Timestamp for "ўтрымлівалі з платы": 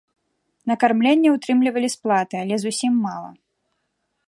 1.35-2.35